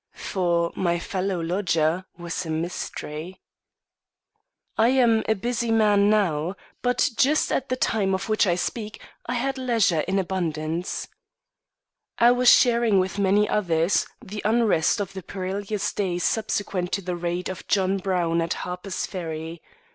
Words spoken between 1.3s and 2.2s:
lodger